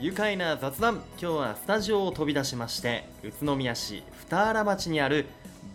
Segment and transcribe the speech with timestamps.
[0.00, 0.96] 愉快な雑談。
[1.18, 5.26] 今日はスタジオを飛び出しまして宇都宮市二原町にある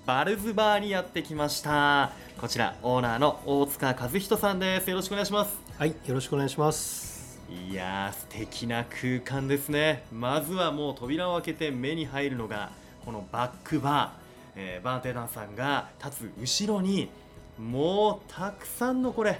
[0.06, 2.12] バルズバーにやってきました。
[2.38, 4.90] こちらオーナーの大塚和人さんです。
[4.90, 5.56] よろしくお願いします。
[5.78, 7.40] はい、よろしくお願いします。
[7.50, 10.04] いやー素敵な空間ですね。
[10.12, 12.72] まずはもう扉を開けて目に入るのが
[13.06, 17.10] このバックバー、えーバーテンダーさんが立つ後ろに
[17.58, 19.40] もうたくさんのこれ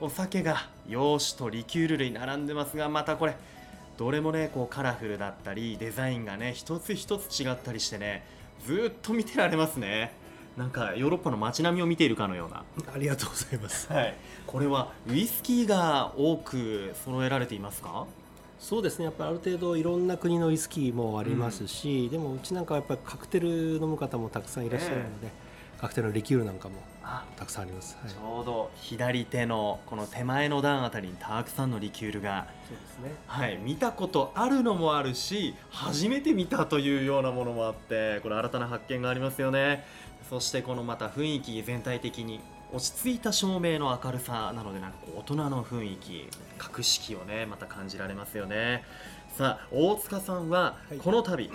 [0.00, 3.34] お酒が洋酒とリキュール類並んでますがまたこれ
[3.96, 8.24] どれもねこうカラフルだったりデザインがね一つ一つ違ったりしてね
[8.66, 10.12] ずーっと見てられますね。
[10.56, 12.62] なんかヨーロッパの街並みを見ているかのような。
[12.94, 13.90] ありがとうございます。
[13.90, 14.14] はい、
[14.46, 18.06] これはウイスキーが多く揃えられていますか？
[18.60, 25.28] そうですね、やっぱりある程度いろんな国のウイスキーもありますし、でもうちなんかはやっぱりカクテル飲む方もたくさんいらっしゃるので、
[25.80, 27.96] カクテルのリキュールなんかもあたくさんあります。
[28.00, 33.14] はい、ちょうど左手のこの手前の段あたりにたくさんのリキュールが、そうですね。
[33.26, 39.84] はい、見たことあるのもあるし初めて見たというようなものもあってこれ新たな発見がありますよね
[40.28, 42.40] そしてこのまた雰囲気全体的に
[42.72, 48.84] 落ち着いた照明の明るさなのでなんか大人の雰囲気格式をねまた感じられますよね
[49.36, 51.50] さあ大塚さんははいこの度、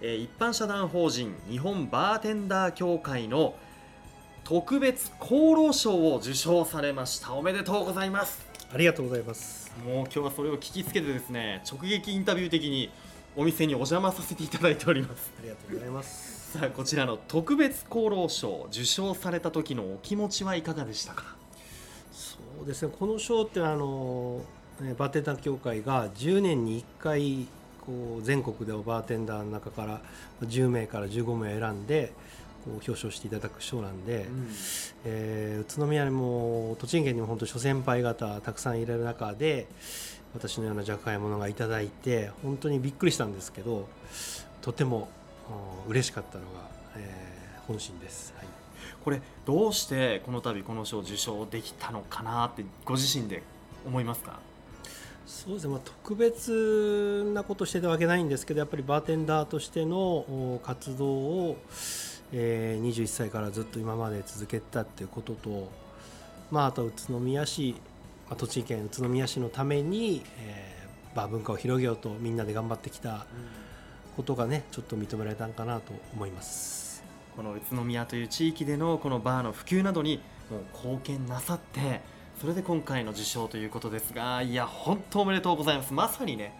[0.00, 3.54] えー一般社団法人日本バーテンダー協会の
[4.50, 7.34] 特別功労賞を受賞されました。
[7.34, 8.44] おめでとうございます。
[8.74, 9.70] ありがとうございます。
[9.86, 12.90] もう今日はそれを聞きつけてですね直撃インタビュー的に
[13.36, 15.30] お店にお邪魔させていただいております。
[15.38, 16.58] ありがとうございます。
[16.58, 21.36] さあこちらの特別功労賞受賞された時のお気持ちはいかがでしたか？
[22.10, 24.40] そうですね、この賞ってあの
[24.82, 27.46] えーバーテンダー協会が10年に1回
[27.86, 30.00] こう全国でのバーテンダーの中から
[30.42, 32.12] 10名から15名選んで
[32.64, 34.26] こう表彰していただく賞なんで。
[35.04, 39.66] えー宇都宮にも栃木県にも本当諸先輩方たくさんいられる中で
[40.34, 43.88] 私のような若輩者がいただいて本当にびっくりしたんですけど
[44.62, 45.08] とても
[45.86, 48.46] うん嬉しかったのが、えー本心です、はい、
[49.04, 53.42] これどうしてこの度この賞を受賞できたのかなってご自身で
[53.86, 54.40] 思いますか？
[55.24, 61.56] そうですね、まあ、特別なことしてたわけないんですけどやっぱりバーテンダーとしてのお活動を、
[62.32, 65.70] えー21歳からずっと今まで続けてたっていうことと、
[66.50, 67.74] まあ、あと宇都宮市、
[68.28, 70.80] まあ、栃木県宇都宮市のために、えー
[71.14, 73.26] バー文化を広げようとみんなで頑張ってきた
[74.16, 77.02] ことがねちょっと認められたんかなと思います。
[77.36, 80.20] この宇都宮という地域でのこのバーの普及などに
[80.50, 82.00] もう貢献なさって
[82.40, 86.52] それで今回の受賞ということですがいや本当おめでとうございますまさにね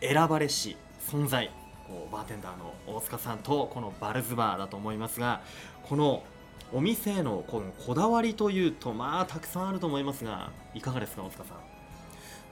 [0.00, 1.50] 選ばれし存在
[1.88, 5.40] こうバーテンダーの大塚さんとこのバルズバーだと思いますが
[5.82, 6.22] この
[6.72, 11.56] お店へのこのこだわりというとまあたくさんあると思いますがいかがですか大塚さん？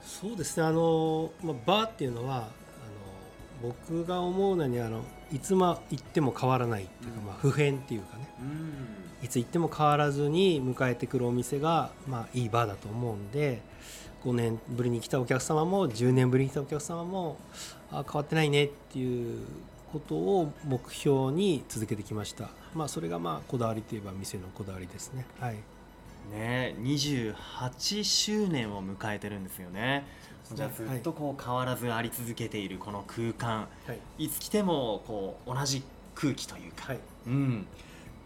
[0.01, 0.65] そうですね。
[0.65, 2.47] あの、まあ、バーっていうのはあの
[3.61, 7.25] 僕が思うのにあのいつま行っても変わらないっていうか、うん。
[7.25, 8.29] まあ、不変っていうかね。
[8.39, 9.25] うん。
[9.25, 13.63] いつ行っても変わらずに迎えてくるお店が、まあ、いいバーだと思うんで
[14.23, 17.37] 5年ぶりに来たお客様も10年ぶりに来たお客様も
[17.91, 19.41] あ変わってないねっていう
[19.91, 25.25] ことを目標に続けてきました、まあ、それがまあこだわりといえば店のこだわりですね。
[25.39, 25.55] はい。
[26.31, 30.05] ね28周年を迎えてるんですよね。
[30.53, 33.67] じゃあずっとこう変わらずあり続けているこの空間。
[33.87, 34.25] はい。
[34.25, 36.99] いつ来てもこう同じ空気というか、はい。
[37.27, 37.67] うん、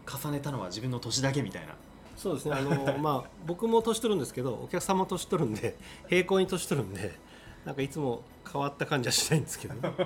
[0.05, 1.75] 重ねたのは自分の年だけみたいな。
[2.17, 2.55] そうですね。
[2.55, 5.77] あの、まあ、僕も年取るんですけどお客様も年取るんで
[6.09, 7.13] 平行に年取るんで
[7.65, 8.21] なんかいつも
[8.51, 10.05] 変わった感じはしないんですけどね、 はいは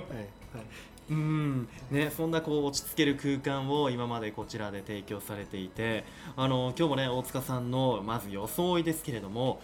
[1.10, 1.68] うん。
[1.90, 6.04] ね、そんなこう落ち着ける空間を今までこちらで提供されていて
[6.36, 9.60] あの今日もね大塚さんのまず装いですけれども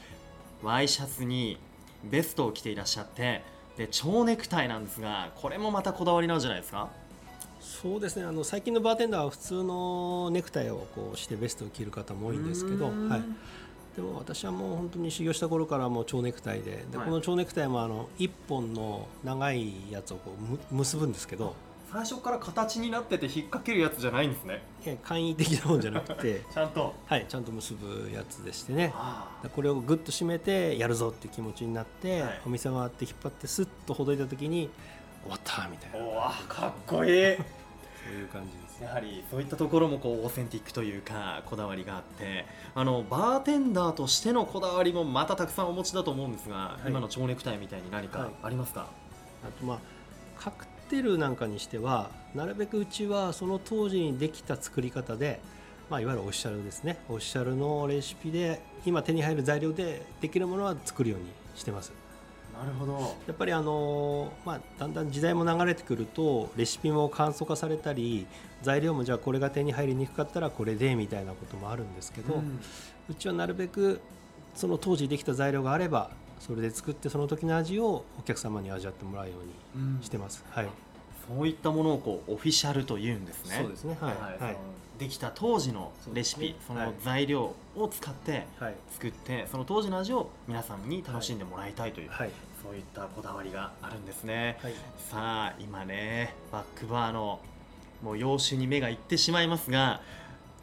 [0.62, 1.58] ワイシャツに
[2.04, 3.42] ベストを着ていらっしゃって
[3.78, 6.88] で蝶ネクタイなんですがこれもまたこだわりなんじゃないですか？
[7.60, 8.24] そうですね。
[8.24, 13.08] あの最近のバーテンダーは普通のネクタイをこうしてベストを着る方も多いんですけど、うん。
[13.08, 13.24] はい、
[14.00, 17.06] でも私はもう本当に修行した頃からもう蝶ネクタイでで、はい。
[17.06, 21.54] この蝶ネクタイもあの1本の長いやつをこうむ結ぶんですけど
[21.92, 24.62] 最初から形になってて引っ掛けるやつじゃないんですね。
[24.86, 26.94] いや簡易的なもんじゃなくて、 ちゃんと。
[27.04, 28.94] はい、ちゃんと結ぶやつでしてね。
[29.56, 32.40] これをグッと締めてやるぞっていう気持ちになって、はい。
[32.46, 34.70] お店回って引っ張ってスッとほどいた時に
[35.24, 36.06] 終わったみたいな。
[36.06, 37.10] おわかっこいい。
[37.10, 38.69] そういう感じです。
[38.69, 46.88] ねやはりそういったところもこうオーセンティックというかこだわりがあってあのバーテンダーとしてのこだわりもまたたくさんお持ちだと思うんですが、い。
[46.88, 48.30] 今の蝶ネクタイみたいに何かはい。
[48.42, 48.88] ありますか、
[49.44, 49.78] あとまあ
[50.38, 55.40] カクテルなんかにしてはなるべくうちはその当時にできた作り方で、
[55.90, 56.98] まあ、いわゆるオフィシャルですね。
[57.08, 61.92] オフィシャルのレシピで今手に入る材料でできるものは作るようにしてます
[62.60, 62.92] なるほど。
[63.26, 68.26] やっぱりあの、まあ、だんだん時代も流れてくるとレシピも簡素化されたり
[68.60, 72.60] 材料もじゃあこれが手に入りにくかったらこれでみたいなこともあるんですけど、うん。
[73.08, 74.00] うちはなるべく
[74.54, 79.34] その当時できた材料があればそれで作ってその時の味をお客様に味わってもらうよ
[79.74, 80.44] うにしてます。
[80.50, 80.68] はい、
[81.36, 83.58] そういったものをこうオフィシャルと言うんですね。
[83.60, 83.96] そうですね。
[84.00, 84.42] はい、はい。
[84.42, 84.56] はい、
[84.98, 92.30] できた当時のレシピそ,、その材料を使ってはい、作ってその当時の味を皆さんに楽しんでもらいたいという、はい、
[92.62, 97.40] そういったこだわりがあるんですね、はい、さあ今ねバックバーの
[98.02, 100.00] もう洋酒に目がいってしまいますが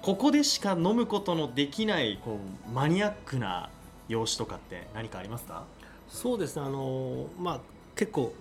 [0.02, 3.70] ここでしか飲むことのできないこうマニアックな
[4.10, 5.64] 洋酒とかって何かありますか？
[6.10, 6.64] そうですね。
[6.66, 7.60] あのまあ
[7.96, 8.34] 結構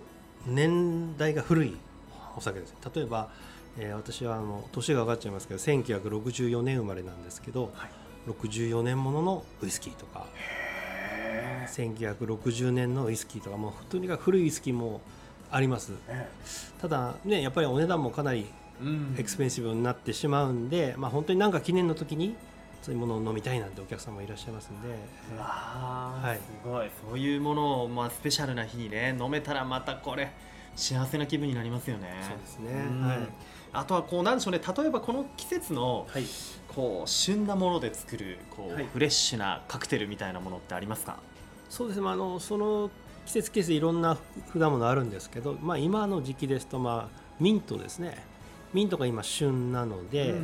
[0.47, 1.77] 年代が古い
[2.37, 2.75] お酒です。
[2.95, 3.29] 例えば、
[3.79, 7.91] えー私はあの年が上がっちゃいますけど、1964年生まれなんですけど、はい。
[8.31, 10.27] 64年もののウイスキーとか、
[11.69, 15.01] 1960年のウイスキーとかもうとにかく古いウイスキーも
[15.51, 15.93] あります。
[16.81, 18.47] ただねやっぱりお値段もかなり
[18.81, 19.15] うん。
[19.19, 22.35] エクスペンシブになってしまうんで、まあ本当になんか記念の時に
[22.83, 24.89] そういうものを飲みたいなんてお客様いらっしゃいますんで、
[25.35, 26.37] うわーはい。
[26.37, 26.91] すごい。
[27.09, 30.31] そういうものを、まあ、スペシャルな日にね飲めたらまたこれ
[30.77, 32.15] 幸せな気分になりますよね。
[32.23, 32.87] そうですね。
[32.89, 33.01] うん。
[33.07, 33.19] はい。
[33.73, 34.61] あとはこうなんでしょうね。
[34.61, 36.25] 例えばこの季節のはい。
[36.69, 38.87] こう旬なもので作るこう、はい。
[38.93, 41.19] フレッシュなカクテルみたいなものってありますか？
[41.71, 41.97] そうです。
[41.97, 42.91] ね、まあ、あのその
[43.25, 44.19] 季節季節いろんな
[44.53, 48.23] 果物あるんですけど、まあ、今の時期ですと、まあ、ミントですね。
[48.75, 50.35] ミントが今旬なので、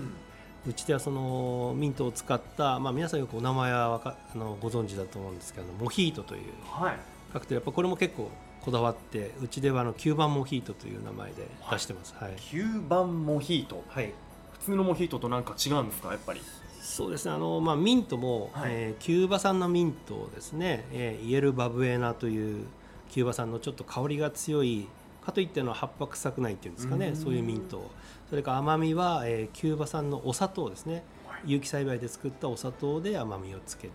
[0.66, 6.96] うちではそのミントを使った、まあ、皆さんよくお名前はわかあのご存知だと思うんですけどモヒートというはい。
[7.32, 7.56] カクテル。
[7.56, 8.30] やっぱこれも結構
[8.64, 12.14] こだわってうちではあの9番モヒートという名前で出してます。
[12.18, 13.82] はい、9番モヒート？
[13.88, 14.12] はい。
[14.52, 16.10] 普通のモヒートとなんか違うんですか？
[16.10, 16.40] やっぱり。
[16.80, 17.32] そうですね。
[17.32, 18.70] あの、まあ、ミントも、はい。
[18.72, 22.66] えーキューバ産のミントをですね、えーイエルバブエナという
[23.10, 24.88] キューバ産のちょっと香りが強い
[25.24, 27.16] かといっての葉っぱ臭くないっていうんですかねうん。
[27.16, 27.90] そういうミント
[28.30, 31.04] それから甘みは、えーキューバ産のお砂糖ですね。
[31.44, 33.92] 有機栽培で作ったお砂糖で甘みをつけて、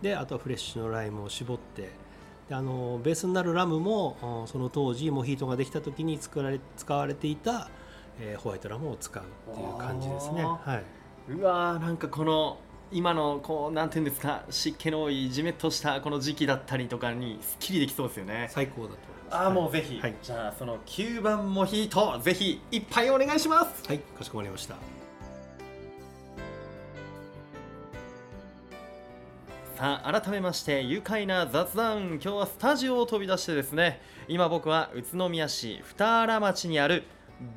[0.00, 1.90] であとはフレッシュのライムを絞って
[2.48, 7.70] であのベースになるラムもうんその当時モヒートができた時に作られ使われていた、
[8.20, 10.42] えーホワイトラムを使うっていう感じですね。
[10.42, 10.84] あはい、
[11.32, 12.58] うわーなんかこの
[12.92, 18.48] 今のこうなんていうんですか湿気の多いじめっとしたこの時期だったりとかにすっきりできそうですよね。
[18.50, 19.36] 最高だと思います。
[19.36, 20.14] ああもうぜひ、はい。
[20.22, 23.88] じゃあその9番モヒートぜひ一杯お願いします。
[23.88, 25.03] はい、かしこまりました。
[29.76, 37.04] さあ改めまして愉快な雑談今日はスタジオを飛び出してですね今僕は宇都宮市二荒町にある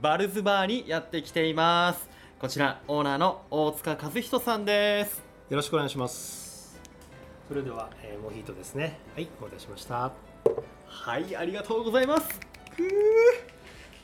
[0.02, 2.10] バルズバーにやってきています
[2.40, 6.78] こちらオーナーの大塚和人さんですよろしくお願いします。
[7.48, 9.00] それでは、えーモヒートですね。
[9.16, 10.12] はい、お待たせしました。
[10.88, 12.28] はいありがとうございます
[12.76, 12.84] く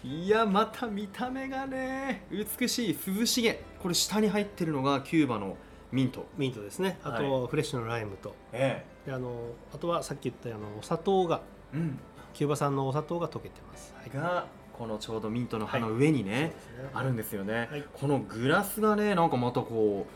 [0.05, 5.57] ーいやまた見た目がね美しい涼しげこれ下に入ってるのがキューバの
[5.93, 6.25] ミント。
[6.37, 6.97] ミントですね。
[7.03, 11.41] あと、フレッシュのライムと、えであのあとはさっき言ったあのお砂糖が
[11.73, 11.99] えうん。
[12.33, 13.93] キューバ産のお砂糖が溶けてます。
[13.95, 14.09] はい。
[14.09, 14.47] が
[14.77, 16.89] このちょうどミントの葉の上にね、そうですね。
[16.93, 17.83] あるんですよね、はい。
[17.93, 20.07] このグラスがねなんかまたこ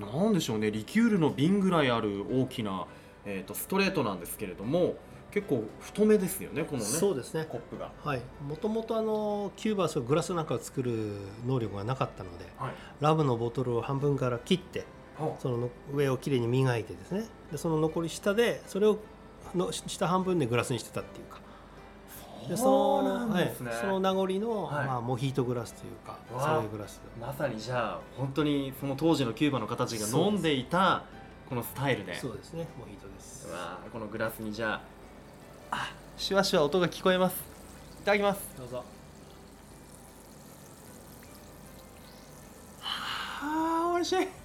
[0.00, 2.86] うなんでしょうねリキュールの瓶ぐらいある大きな、
[3.24, 4.96] えー、とストレートなんですけれども
[5.30, 7.44] 結構太めですよねこのねそうですね。
[7.44, 8.20] コップが、はい。
[8.46, 14.84] もともとあのキューバはグラスなんかを作る能力がなかったので、はい、ラムのボトルを半分から切って、
[15.38, 17.24] そのの上をきれいに磨いてですね。
[17.52, 18.98] でその残り下でそれを
[19.54, 21.40] の下半分でグラスにしてたっていうか。
[22.48, 24.86] でそのなんですね、はい、その名残の、はい。
[24.86, 27.00] まあ、モヒートグラスというかそういうグラス。
[27.18, 31.04] まさにじゃあ本当にその当時のキューバの方たちが飲んでいた
[31.48, 32.14] このスタイルで。
[32.18, 32.66] そうですね。
[32.78, 33.48] モヒートです。
[33.48, 34.80] うわーこのグラスにじゃあ
[35.70, 37.36] あシュワシュワ音が聞こえます。
[38.02, 38.40] いただきます。
[38.58, 38.84] どうぞ。
[42.80, 44.43] はあ美味しい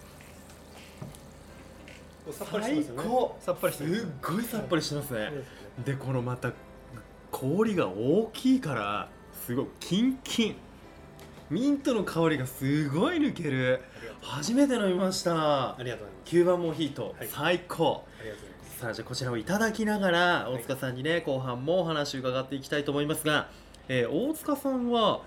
[2.31, 3.37] さっぱりしてますよね最高。
[3.39, 5.29] さっぱりしてますすっごいさっぱりしてますね。
[5.29, 5.35] そ
[5.83, 6.51] うでこのまた
[7.31, 9.09] 氷が大きいから
[9.45, 10.55] すごいキンキン。
[11.49, 13.81] ミントの香りがすごい抜ける。
[14.21, 15.75] 初めて飲みました。
[15.75, 16.29] ありがとうございます。
[16.29, 17.27] キューバモヒート、はい。
[17.27, 18.05] 最高。
[18.19, 18.79] ありがとうございます。
[18.79, 20.53] さあじゃあこちらをいただきながらい。
[20.53, 23.49] 大塚さんにね、後半もお話を伺っていきたいと思いますが、
[23.87, 25.21] えー大塚さんは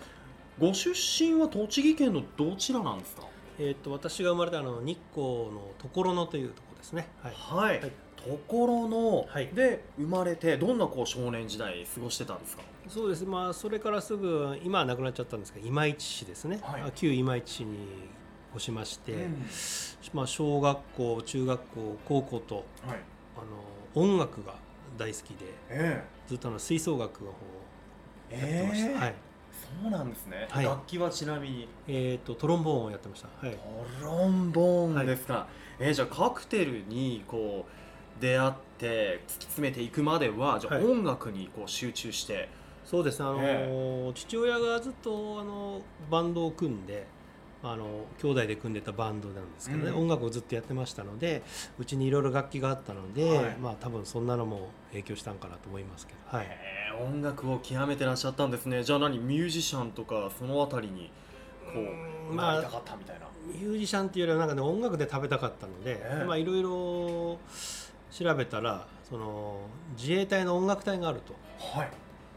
[0.61, 3.23] ご出身は栃木県のどちらなんですか？
[3.59, 7.09] えーっと私が生まれたあの日光の所野というところですね。
[7.23, 7.35] はい。
[7.35, 7.93] はい、はい。
[8.17, 9.49] ところの、はい。
[9.49, 12.63] で生まれてどんなこう少年時代過ごしてたんですか？
[12.89, 13.25] そうです。
[13.25, 16.83] まあそれからすぐ今はなくなっちゃったんですが今市市ですね、はい。
[16.83, 17.79] あ旧今市市に
[18.55, 19.47] 越しまして、うん。
[20.13, 22.65] まあ、小学校中学校高校とはい。
[23.37, 23.41] あ
[23.97, 24.55] の音楽が
[24.97, 27.35] 大好きでえずっとあの吹奏楽を
[28.31, 28.97] えやってました、ええ。
[28.99, 29.15] はい。
[29.83, 30.65] そうなんですね、はい。
[30.65, 31.69] 楽器はちなみに？
[31.89, 33.29] えー、とトロンボーンをやってました。
[33.47, 33.57] はい。
[33.57, 35.49] トロンボーンですか、
[35.83, 42.49] えーじゃあカクテルにこう出会って突き詰めていくまではじゃあはい音楽にこう集中して、
[42.85, 43.21] そうです。
[43.21, 44.13] ねあの、え。
[44.15, 47.07] 父親がずっとあのバンドを組んで
[47.65, 49.97] あの兄弟で組んでたバンドなんですけどね、うん。
[50.03, 51.43] 音楽をずっとやってましたので
[51.79, 53.57] うちにいろいろ楽器があったので、はい。
[53.57, 58.85] まあ多分そんなのも影響したんかなと思いますけど、はい、えー音楽を極めてらっしゃったんですね。
[58.85, 61.11] じゃあ何ミュージシャンとかそのあたりに
[61.73, 61.81] こ
[62.29, 66.25] ううんなりたかったみたいな、ミュージシャンっていうよりはなんかね音楽で食べたかったので、ええ。
[66.25, 67.39] まあいろいろ
[68.11, 69.61] 調べたらその
[69.97, 71.35] 自衛隊の音楽隊があると。
[71.79, 71.89] はい。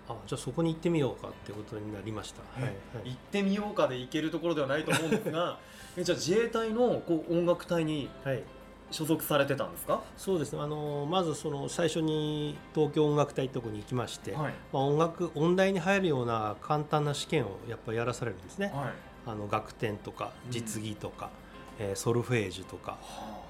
[0.07, 2.69] あじゃあそこに行ってみようかってことになりました、はいは
[3.03, 3.09] い。
[3.09, 5.57] 行ってみようかで行けるところではないと思うんですが
[5.97, 8.43] えじゃあ自衛隊のこう音楽隊にはい、
[8.91, 10.01] 所属されてたんですか？
[10.15, 10.61] そうですね。
[10.61, 14.53] あのまずその最初に東京音楽隊ってとこに行きまして、はい。
[14.71, 18.93] まあ、音楽音大に入るような簡単な試験をやっぱりやらされるんですね、はい
[19.25, 20.51] あの楽天とかうん。
[20.51, 21.29] 実技とか、
[21.79, 22.97] えーソルフェージュとか。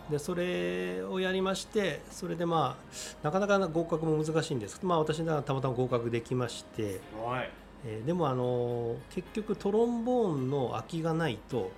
[0.10, 2.78] でそれをやりましてそれでま
[3.24, 7.50] あなかなか合格も難しいんですけど、まあ、私ならたまたま合格できまして、はい。
[7.86, 11.72] えーでもあの結局トロンボーンの空きがないと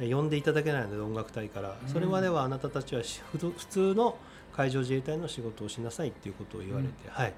[0.00, 1.76] えー呼んでいただけないので音楽隊から。
[1.82, 1.88] うん。
[1.88, 4.16] それまではあなたたちは普通の
[4.52, 7.32] 海上自衛隊の仕事をしなさいっていうことを言われて、はい、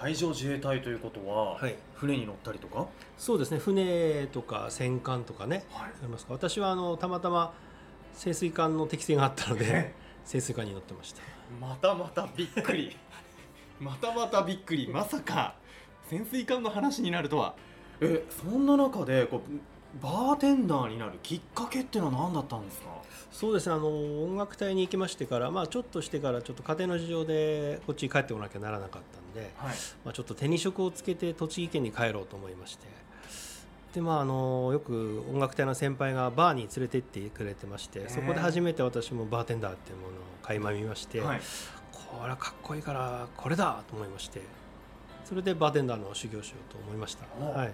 [0.00, 1.76] 海上自衛隊ということは、はい。
[1.94, 2.86] 船に乗ったりとか、
[3.18, 3.58] そうですね。
[3.58, 6.32] 船とか戦艦とかねはい、ありますか？
[6.32, 7.52] 私はあのたまたま
[8.14, 11.20] 潜水艦の適性があったので潜水艦に乗ってました。
[11.60, 12.96] またまたびっくり。
[13.78, 14.88] またまたびっくり。
[14.88, 15.54] まさか
[16.08, 17.54] 潜水艦の話になるとは。
[18.00, 19.50] えそんな中でこう
[20.02, 22.88] バーテンダーになるきっかけっていうのは何だったんですか？
[23.32, 23.74] そうですね。
[23.74, 23.88] あの
[24.24, 29.74] 音楽隊に行きましてから、まあ、ちょっとしてからちょっと家庭の事情でこっちに帰ってこなきゃならなかったんで、はい。
[30.04, 32.86] まあ、ちょっと手に職をつけて栃木県に帰ろうと思いまして。
[33.94, 40.10] でまああのよく音楽隊の先輩がバーに連れて行ってくれてましてそこで初めて私もバーテンダーっていうものを
[40.42, 41.40] 垣間見まして、はい。
[41.92, 44.42] これはかっこいいからこれだと思いまして
[45.24, 47.72] それでバーテンダーの修行しようと思いました、おはい、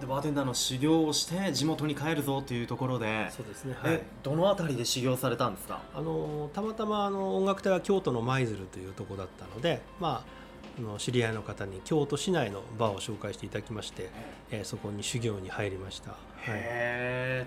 [0.00, 3.94] でバーテンダーの修行をして地元に帰るぞというところで、そうですね、はい。
[3.94, 5.80] え、どの辺りで修行されたんですか？
[5.94, 14.10] あのたまたまあの音楽隊は京都の舞鶴というところだったので、まあ、あの知り合いの方に京都市内のバーを紹介していただきまして、
[14.50, 16.18] えーそこに修行に入りました、はい、
[16.50, 17.46] へ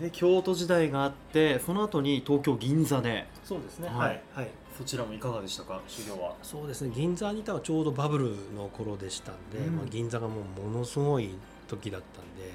[0.00, 3.26] で京都時代があってその後に東京銀座で。
[3.44, 3.96] そうですねはい。
[3.98, 5.82] はい、はい、そちらもいかがでしたか？
[5.86, 6.34] 修行は。
[6.42, 9.76] そうですね銀座にいたのはちょうどバブルの頃でしたんで、うん。
[9.76, 11.34] まあ、銀座がもうものすごい
[11.76, 12.52] 時だったんで、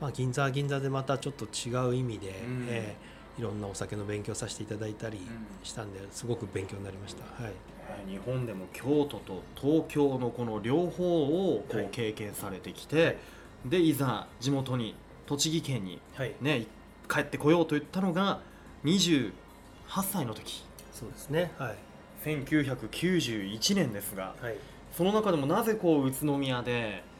[0.00, 2.66] まあ、銀座は銀座でまたちょっと違う意味で、うん。
[2.68, 5.20] えーいろんなお酒の勉強させていただいたりん。
[5.64, 7.52] したんですごく勉強になりました、はい、
[7.88, 13.18] えー日本でも京都と東京のこの両方をこはいう経験されてきて、
[13.64, 14.94] でいざ地元に
[15.26, 16.66] 栃木県にはい、ね
[17.08, 18.40] 帰ってこようと言ったのが
[18.84, 19.32] 28
[20.02, 20.64] 歳の時。
[20.92, 21.52] そうですね。
[21.58, 21.76] はい、
[22.24, 24.56] 1991年ですがはい。
[24.96, 27.13] その中でもなぜこう宇都宮でまあ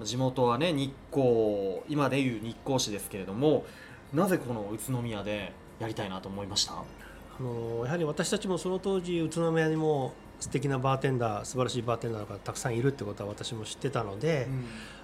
[0.00, 3.64] 地元はね日光今でいう日光市ですけれども
[4.12, 6.74] なぜこの宇都宮でやりたいなと思いました？
[6.74, 14.48] あのやはり私たちもその当時宇都宮にも素敵なバーテンダー素晴らしいバーテンダーがたくさんいるってことは私も知ってたので、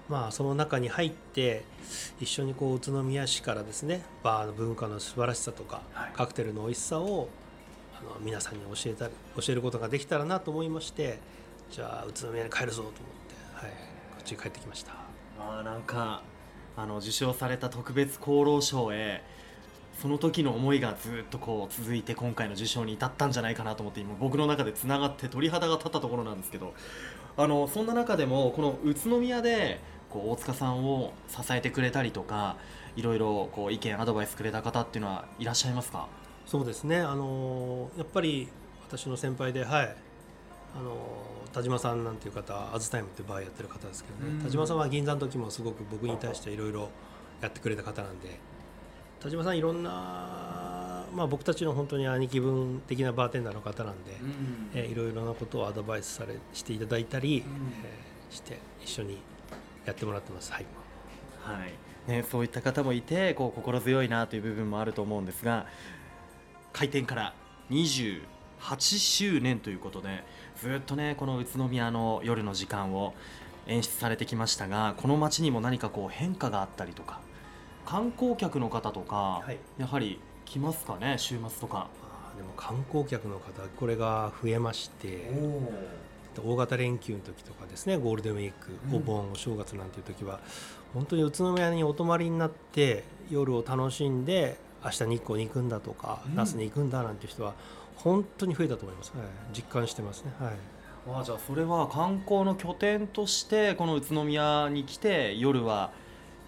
[0.09, 1.63] まあ、その中に入って
[2.21, 6.13] 一緒にこう宇都宮市からですねバーの文化の素晴らしさとか、はい。
[6.13, 7.29] カクテルの美味しさを
[8.01, 11.21] あの皆さんに教えたり教えることができたらなと思いまして
[11.71, 13.75] じゃあ宇都宮に帰るぞと思って、はい、
[14.29, 14.93] こっちに帰ってきました。
[15.39, 16.23] まあなんか
[16.77, 19.25] あの受賞された特別功労賞へ
[20.03, 26.75] その時の思いがずっとこう続いて今回の受賞に至ったんじゃないかなと思って今僕の中でつながって鳥肌が立ったところなんですけど
[27.39, 29.81] あのそんな中でもこの宇都宮で
[30.11, 32.57] こう大塚さんを支えてくれたりとか
[32.97, 36.07] いろいろこう意見アドバイスくれた方っていうのはいらっしゃいますか？
[36.45, 36.99] そうですね。
[37.01, 38.49] あのやっぱり
[38.87, 39.97] 私の先輩ではい
[40.79, 40.97] あの
[41.53, 44.45] 田島さんなんていう方アズタイムっていうバーやってる方ですけどね、うん。
[44.45, 46.91] 田島さんは銀座の時もすごく僕に対していろいろ
[47.41, 48.39] やってくれた方なんで。
[49.21, 49.91] 田島さんいろんな、
[51.13, 54.13] まあ、僕たちの本当に兄貴分的なバーテンダーの方なんで、
[54.75, 57.73] えーいろいろなことをアドバイスされしていただいたり、うん。
[57.85, 59.19] えーして一緒に
[59.87, 60.53] やってもらってます。
[60.53, 60.67] はい。
[61.41, 62.11] はい。
[62.11, 65.67] ね、そういった方もいてこう心強いなという部分もあると思うんですが
[66.73, 67.35] 開店から
[67.71, 68.23] 28
[68.79, 70.25] 周年ということで
[70.61, 73.15] ずっとねこの宇都宮の夜の時間を
[73.67, 77.21] 演出されてきましたがこの街にも何かこう変化があったりとか
[77.87, 79.59] 観光客の方とか、はい。
[79.79, 81.89] やはり来ますかね週末とか。
[82.37, 85.33] でも観光客の方これが増えまして
[86.41, 90.39] 大型連休の時とかですねゴールデンウィークお盆、お正月なんていう時は
[90.95, 97.55] 本当に宇都宮にお泊まりになって夜を楽しんで明日日光に行くんだとか、那須に行くんだなんて人は
[97.99, 100.33] 本当に増えたと思います、はい、実感してますね。
[100.39, 100.53] はい。
[101.21, 105.91] あじゃあそれは観光の拠点としてこの宇都宮に来て夜は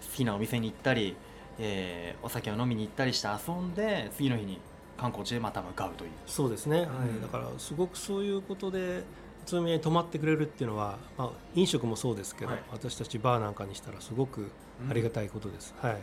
[0.01, 1.15] 好きなお店に行ったり、
[1.59, 4.59] えーお酒を飲みに行ったりして遊んで次の日に
[4.97, 6.11] 観光地へまた向かうという。
[6.27, 6.87] そうですね、はい。
[6.87, 7.21] うん。
[7.21, 9.03] だからすごくそういうことで宇
[9.47, 12.63] 都宮に泊まってくれるっていうのは、まあ、飲食もそうですけど、はい。
[12.71, 14.51] 私たちバーなんかにしたらすごく
[14.89, 15.97] ありがたいことです、はい、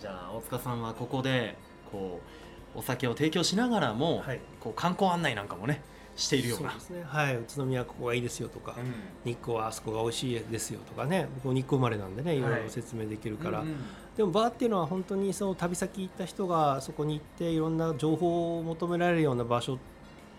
[0.00, 1.56] じゃあ大塚さんはここで
[1.90, 4.40] こうお酒を提供しながらも、はい。
[4.60, 5.82] こう観光案内なんかもね
[6.16, 6.70] しているような。
[6.70, 8.80] そうですね、はい、宇都宮ここがいいですよとか、う
[9.28, 9.30] ん。
[9.30, 11.28] 日光はあそこが美味しいですよとかね。
[11.42, 12.40] 僕日光生まれなんでねい。
[12.40, 13.76] ろいはいろ説明できるから、うんうん。
[14.16, 19.78] でもバーっていうのは本当にその旅先行った人がそこに行っていろんな情報を求められるような場所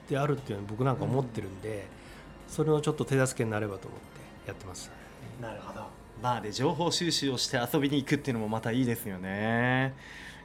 [0.10, 1.88] であるっていうのは僕なんか思ってるんで、
[2.48, 4.92] それのちょっと手助けになればと思ってやってます。
[5.42, 5.82] なるほど。
[6.22, 9.94] バーで情報収集をして遊びに行くっていうのもまたいいですよね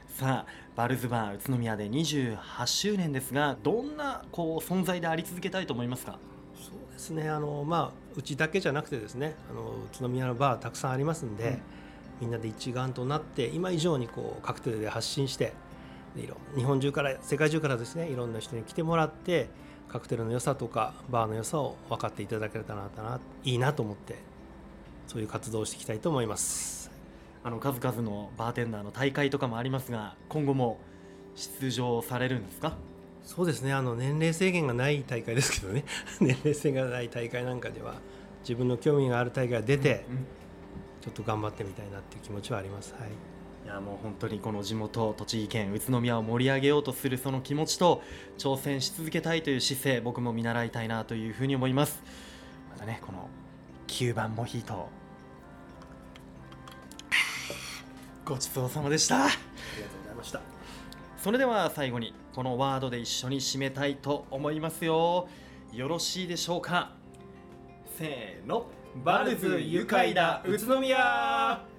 [0.09, 6.19] さあバルズバー宇都宮で28周年ですがどんなこう存在であり続けたいと思いますか？
[6.55, 7.29] そうですね。
[7.29, 9.61] あの、まあ、うちだけじゃなくてですねあの
[9.93, 11.61] 宇都宮のバーたくさんありますんで、うん。
[12.21, 15.53] みんなで一丸となって今以上にこうカクテルで発信して
[16.17, 19.47] でいろ日本中から世界中からですねいろんな人に来てもらって
[19.87, 24.17] カクテルの良さとかバーの良さを分かっていただけたらないいなと思って
[25.07, 26.91] そういう活動をしていきたいと思います。
[27.43, 30.77] あの数々のバーテンダーの大会とかもありますが今後も
[31.35, 32.77] 出場されるんですか？
[33.23, 33.73] そうですね。
[33.73, 35.85] あの年齢制限がない大会ですけどね。
[36.19, 37.95] 年齢制限がない大会なんかでは
[38.41, 40.05] 自分の興味がある大会が出て、
[41.01, 42.93] ちょっと頑張ってみたいなっていう気持ちはあります。
[42.99, 43.09] はい。
[43.65, 48.01] いやもう本当にこの地元栃木県宇都宮を盛り上げようとするその気持ちと
[48.37, 52.01] 挑戦し続けたいという姿勢僕も見習いたいなというふうに思います。
[52.71, 53.27] またねこの
[53.87, 54.87] 9番モヒート
[58.29, 59.25] ごちそうさまでした。
[59.25, 59.33] あり
[59.81, 60.41] がとうございました。
[61.17, 65.27] それでは最後にこのワードで一緒に締めたいと思いますよ。
[65.73, 66.91] よろしいでしょうか？
[67.97, 68.67] せーの。
[69.03, 70.43] バルズ愉快だ。
[70.45, 70.97] 宇都宮。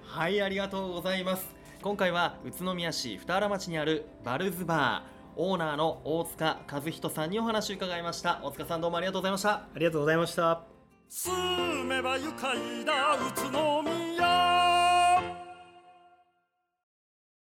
[0.03, 1.47] はいありがとうございます。
[1.81, 5.11] 今回は宇都宮市二原町にあるバルズバー。
[5.37, 8.41] オーナーの大塚和人さんにお話を伺いました。
[8.43, 9.49] 大塚さんどうもありがとうございました。
[9.51, 10.61] ありがとうございました。
[11.07, 13.15] 住めば愉快だ。
[13.15, 14.10] 宇都宮